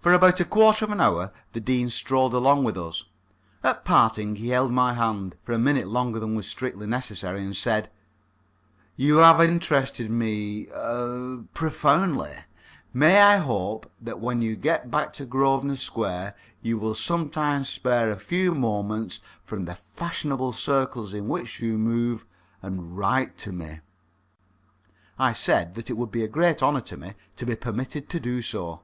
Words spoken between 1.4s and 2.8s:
the Dean strolled along with